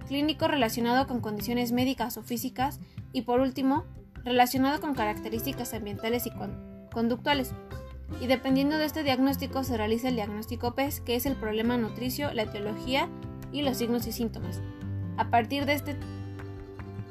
clínico 0.07 0.47
relacionado 0.47 1.05
con 1.05 1.21
condiciones 1.21 1.71
médicas 1.71 2.17
o 2.17 2.23
físicas 2.23 2.79
y 3.13 3.21
por 3.21 3.39
último, 3.39 3.85
relacionado 4.23 4.81
con 4.81 4.95
características 4.95 5.73
ambientales 5.75 6.25
y 6.25 6.31
conductuales 6.91 7.53
y 8.21 8.27
dependiendo 8.27 8.77
de 8.77 8.85
este 8.85 9.03
diagnóstico 9.03 9.63
se 9.63 9.77
realiza 9.77 10.09
el 10.09 10.15
diagnóstico 10.15 10.75
PES, 10.75 11.01
que 11.01 11.15
es 11.15 11.25
el 11.25 11.35
problema 11.35 11.77
nutricio, 11.77 12.33
la 12.33 12.43
etiología 12.43 13.09
y 13.51 13.61
los 13.61 13.77
signos 13.77 14.07
y 14.07 14.11
síntomas. 14.11 14.61
A 15.17 15.29
partir 15.29 15.65
de 15.65 15.73
este 15.73 15.97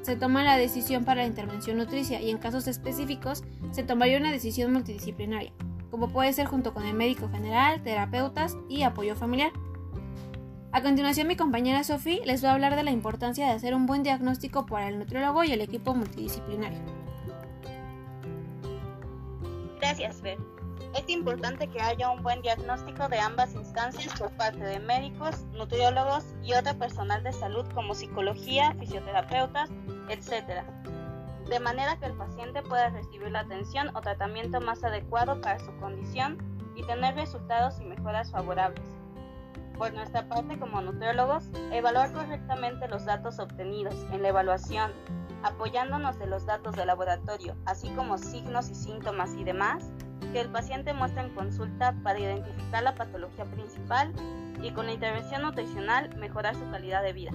se 0.03 0.17
toma 0.17 0.43
la 0.43 0.57
decisión 0.57 1.05
para 1.05 1.23
la 1.23 1.29
intervención 1.29 1.79
nutricia 1.79 2.21
y 2.21 2.31
en 2.31 2.39
casos 2.39 2.67
específicos 2.67 3.45
se 3.71 3.85
tomaría 3.85 4.19
una 4.19 4.33
decisión 4.33 4.73
multidisciplinaria, 4.73 5.53
como 5.91 6.09
puede 6.09 6.33
ser 6.33 6.47
junto 6.47 6.75
con 6.75 6.85
el 6.85 6.95
médico 6.95 7.29
general, 7.29 7.83
terapeutas 7.83 8.57
y 8.69 8.83
apoyo 8.83 9.15
familiar. 9.15 9.53
A 10.73 10.83
continuación 10.83 11.29
mi 11.29 11.37
compañera 11.37 11.85
Sophie 11.85 12.23
les 12.25 12.43
va 12.43 12.51
a 12.51 12.55
hablar 12.55 12.77
de 12.77 12.83
la 12.83 12.91
importancia 12.91 13.47
de 13.47 13.53
hacer 13.53 13.75
un 13.75 13.87
buen 13.87 14.03
diagnóstico 14.03 14.67
para 14.67 14.89
el 14.89 14.99
nutriólogo 14.99 15.45
y 15.45 15.53
el 15.53 15.61
equipo 15.61 15.95
multidisciplinario. 15.95 16.81
Gracias. 19.81 20.23
Es 20.95 21.09
importante 21.09 21.69
que 21.69 21.81
haya 21.81 22.11
un 22.11 22.23
buen 22.23 22.43
diagnóstico 22.43 23.09
de 23.09 23.19
ambas 23.19 23.55
instancias 23.55 24.19
por 24.19 24.31
parte 24.33 24.63
de 24.63 24.79
médicos, 24.79 25.45
nutriólogos 25.53 26.35
y 26.43 26.53
otro 26.53 26.79
personal 26.79 27.23
de 27.23 27.33
salud 27.33 27.65
como 27.75 27.95
psicología, 27.95 28.75
fisioterapeutas, 28.79 29.71
etc. 30.09 30.63
De 31.49 31.61
manera 31.61 31.97
que 31.99 32.07
el 32.07 32.15
paciente 32.15 32.63
pueda 32.63 32.91
recibir 32.91 33.31
la 33.31 33.41
atención 33.41 33.91
o 33.97 34.01
tratamiento 34.01 34.61
más 34.61 34.85
adecuado 34.85 35.41
para 35.41 35.59
su 35.59 35.75
condición 35.79 36.39
y 36.77 36.83
tener 36.85 37.15
resultados 37.15 37.81
y 37.81 37.85
mejoras 37.85 38.31
favorables. 38.31 38.85
Por 39.79 39.93
nuestra 39.95 40.29
parte 40.29 40.59
como 40.59 40.81
nutriólogos, 40.81 41.45
evaluar 41.73 42.13
correctamente 42.13 42.87
los 42.89 43.05
datos 43.07 43.39
obtenidos 43.39 43.95
en 44.13 44.23
la 44.23 44.29
evaluación, 44.29 44.93
apoyándonos 45.43 46.19
de 46.19 46.27
los 46.27 46.47
datos 46.47 46.77
de 46.77 46.87
laboratorio, 46.87 47.57
así 47.65 47.91
como 47.91 48.19
signos 48.19 48.71
y 48.71 48.75
síntomas 48.75 49.35
y 49.35 49.45
demás, 49.45 49.91
que 50.33 50.41
el 50.41 50.49
paciente 50.49 50.95
muestra 50.95 51.23
en 51.23 51.35
consulta 51.35 51.95
para 52.03 52.19
identificar 52.19 52.83
la 52.83 52.95
patología 52.95 53.45
principal 53.45 54.13
y 54.63 54.71
con 54.71 54.87
la 54.87 54.93
intervención 54.93 55.43
nutricional 55.43 56.15
mejorar 56.17 56.55
su 56.55 56.69
calidad 56.71 57.03
de 57.03 57.13
vida. 57.13 57.33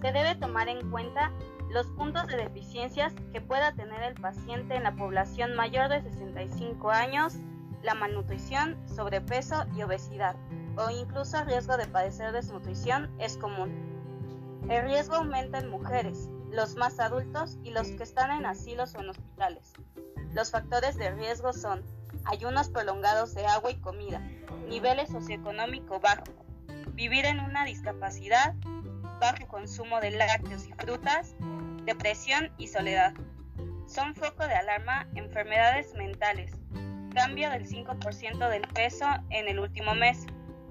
Se 0.00 0.12
debe 0.12 0.36
tomar 0.36 0.68
en 0.68 0.90
cuenta 0.90 1.32
los 1.70 1.86
puntos 1.88 2.26
de 2.28 2.36
deficiencias 2.36 3.12
que 3.32 3.40
pueda 3.40 3.72
tener 3.72 4.02
el 4.02 4.14
paciente 4.14 4.76
en 4.76 4.84
la 4.84 4.94
población 4.94 5.54
mayor 5.54 5.88
de 5.88 6.02
65 6.02 6.90
años, 6.90 7.34
la 7.82 7.94
malnutrición, 7.94 8.76
sobrepeso 8.86 9.64
y 9.76 9.82
obesidad, 9.82 10.36
o 10.76 10.90
incluso 10.90 11.38
el 11.38 11.46
riesgo 11.46 11.76
de 11.76 11.86
padecer 11.86 12.32
desnutrición 12.32 13.10
es 13.18 13.36
común. 13.36 13.70
El 14.68 14.84
riesgo 14.84 15.16
aumenta 15.16 15.58
en 15.58 15.68
mujeres, 15.68 16.30
los 16.50 16.76
más 16.76 16.98
adultos 16.98 17.58
y 17.62 17.70
los 17.70 17.88
que 17.88 18.02
están 18.02 18.30
en 18.30 18.46
asilos 18.46 18.94
o 18.94 19.00
en 19.00 19.10
hospitales. 19.10 19.72
Los 20.32 20.50
factores 20.50 20.96
de 20.96 21.10
riesgo 21.10 21.52
son 21.52 21.82
ayunos 22.24 22.68
prolongados 22.68 23.34
de 23.34 23.46
agua 23.46 23.70
y 23.70 23.80
comida, 23.80 24.20
niveles 24.68 25.10
socioeconómico 25.10 26.00
bajo, 26.00 26.24
vivir 26.92 27.24
en 27.26 27.40
una 27.40 27.64
discapacidad, 27.64 28.54
bajo 29.20 29.46
consumo 29.48 30.00
de 30.00 30.12
lácteos 30.12 30.66
y 30.66 30.72
frutas, 30.72 31.34
depresión 31.84 32.52
y 32.58 32.68
soledad. 32.68 33.14
Son 33.86 34.14
foco 34.14 34.46
de 34.46 34.54
alarma 34.54 35.08
enfermedades 35.14 35.94
mentales, 35.94 36.52
cambio 37.14 37.50
del 37.50 37.66
5% 37.66 38.48
del 38.48 38.62
peso 38.68 39.06
en 39.30 39.48
el 39.48 39.58
último 39.58 39.94
mes, 39.94 40.26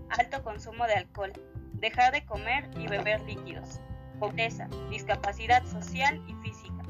alto 0.10 0.44
consumo 0.44 0.86
de 0.86 0.94
alcohol, 0.94 1.34
dejar 1.74 2.14
de 2.14 2.26
comer 2.26 2.70
y 2.78 2.88
beber 2.88 3.22
líquidos 3.22 3.80
pobreza, 4.20 4.68
discapacidad 4.90 5.66
social 5.66 6.22
y 6.28 6.34
física. 6.36 6.84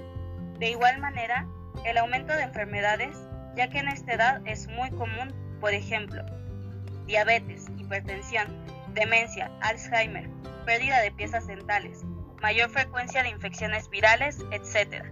De 0.59 0.69
igual 0.69 0.99
manera, 0.99 1.47
el 1.85 1.97
aumento 1.97 2.33
de 2.33 2.43
enfermedades 2.43 3.17
ya 3.57 3.69
que 3.69 3.79
en 3.79 3.87
esta 3.87 4.13
edad 4.13 4.41
es 4.45 4.67
muy 4.67 4.91
común, 4.91 5.33
por 5.59 5.73
ejemplo, 5.73 6.23
diabetes, 7.07 7.65
hipertensión, 7.77 8.47
demencia, 8.93 9.51
Alzheimer, 9.61 10.29
pérdida 10.65 11.01
de 11.01 11.11
piezas 11.11 11.47
dentales, 11.47 12.03
mayor 12.39 12.69
frecuencia 12.69 13.23
de 13.23 13.29
infecciones 13.29 13.89
virales, 13.89 14.45
etc. 14.51 15.03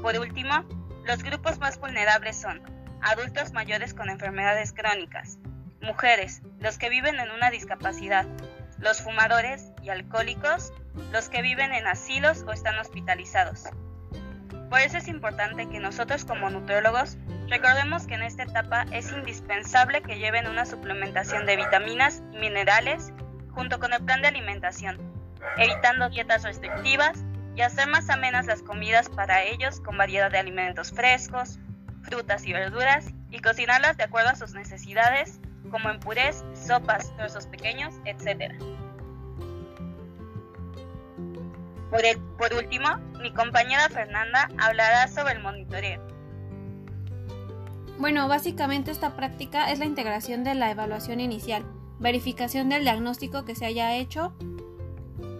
Por 0.00 0.18
último, 0.18 0.64
los 1.04 1.22
grupos 1.22 1.58
más 1.58 1.78
vulnerables 1.78 2.40
son 2.40 2.62
adultos 3.02 3.52
mayores 3.52 3.92
con 3.92 4.08
enfermedades 4.08 4.72
crónicas, 4.72 5.38
mujeres, 5.82 6.40
los 6.58 6.78
que 6.78 6.88
viven 6.88 7.20
en 7.20 7.30
una 7.32 7.50
discapacidad, 7.50 8.26
los 8.78 9.02
fumadores 9.02 9.72
y 9.82 9.90
alcohólicos, 9.90 10.72
los 11.10 11.28
que 11.28 11.42
viven 11.42 11.72
en 11.72 11.86
asilos 11.86 12.44
o 12.46 12.52
están 12.52 12.78
hospitalizados. 12.78 13.64
Por 14.70 14.80
eso 14.80 14.96
es 14.96 15.08
importante 15.08 15.68
que 15.68 15.80
nosotros 15.80 16.24
como 16.24 16.48
nutriólogos 16.48 17.18
recordemos 17.48 18.06
que 18.06 18.14
en 18.14 18.22
esta 18.22 18.44
etapa 18.44 18.86
es 18.90 19.12
indispensable 19.12 20.00
que 20.00 20.18
lleven 20.18 20.46
una 20.46 20.64
suplementación 20.64 21.44
de 21.44 21.56
vitaminas 21.56 22.22
y 22.32 22.38
minerales 22.38 23.12
junto 23.50 23.78
con 23.78 23.92
el 23.92 24.02
plan 24.02 24.22
de 24.22 24.28
alimentación, 24.28 24.98
evitando 25.58 26.08
dietas 26.08 26.42
restrictivas 26.42 27.18
y 27.54 27.60
hacer 27.60 27.86
más 27.88 28.08
amenas 28.08 28.46
las 28.46 28.62
comidas 28.62 29.10
para 29.10 29.42
ellos 29.42 29.80
con 29.80 29.98
variedad 29.98 30.30
de 30.30 30.38
alimentos 30.38 30.90
frescos, 30.90 31.58
frutas 32.02 32.46
y 32.46 32.52
verduras 32.52 33.12
y 33.30 33.40
cocinarlas 33.40 33.96
de 33.96 34.04
acuerdo 34.04 34.30
a 34.30 34.36
sus 34.36 34.54
necesidades, 34.54 35.38
como 35.70 35.90
en 35.90 36.00
purés, 36.00 36.44
sopas, 36.54 37.14
trozos 37.16 37.46
pequeños, 37.46 37.94
etc. 38.04 38.54
Por, 41.92 42.00
por 42.38 42.54
último, 42.54 42.88
mi 43.20 43.30
compañera 43.34 43.86
Fernanda 43.90 44.48
hablará 44.58 45.06
sobre 45.08 45.34
el 45.34 45.40
monitoreo. 45.40 46.00
Bueno, 47.98 48.26
básicamente 48.28 48.90
esta 48.90 49.14
práctica 49.14 49.70
es 49.70 49.78
la 49.78 49.84
integración 49.84 50.42
de 50.42 50.54
la 50.54 50.70
evaluación 50.70 51.20
inicial, 51.20 51.64
verificación 52.00 52.70
del 52.70 52.84
diagnóstico 52.84 53.44
que 53.44 53.54
se 53.54 53.66
haya 53.66 53.94
hecho, 53.94 54.32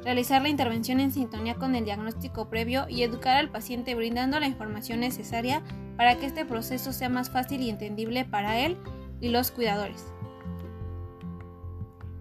realizar 0.05 0.43
la 0.43 0.51
intervención 0.51 1.01
en 1.01 1.11
sintonía 1.11 1.55
con 1.55 1.75
el 1.75 1.87
diagnóstico 1.87 2.51
previo 2.51 2.85
y 2.87 3.03
educar 3.03 3.39
al 3.39 3.49
paciente 3.49 3.95
brindando 3.95 4.39
la 4.39 4.47
información 4.47 5.01
necesaria 5.01 5.63
para 5.97 6.17
que 6.17 6.27
este 6.27 6.45
proceso 6.45 6.93
sea 6.93 7.09
más 7.09 7.31
fácil 7.31 7.63
y 7.63 7.71
entendible 7.71 8.27
para 8.27 8.59
él 8.59 8.77
y 9.23 9.31
los 9.31 9.51
cuidadores. 9.51 10.13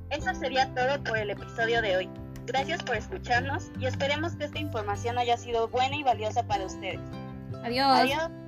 Eso 0.09 0.33
sería 0.35 0.73
todo 0.73 1.03
por 1.03 1.17
el 1.17 1.31
episodio 1.31 1.81
de 1.81 1.97
hoy. 1.97 2.20
Gracias 2.45 2.83
por 2.83 2.95
escucharnos 2.97 3.71
y 3.79 3.85
esperemos 3.85 4.35
que 4.35 4.45
esta 4.45 4.59
información 4.59 5.17
haya 5.17 5.37
sido 5.37 5.67
buena 5.67 5.95
y 5.95 6.03
valiosa 6.03 6.43
para 6.43 6.65
ustedes. 6.65 6.99
Adiós. 7.63 7.87
Adiós. 7.91 8.40